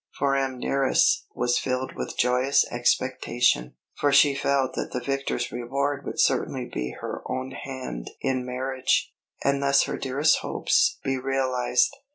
[0.17, 6.19] For Amneris was filled with joyous expectation; for she felt that the victor's reward would
[6.19, 11.95] certainly be her own hand in marriage, and thus her dearest hopes be realised.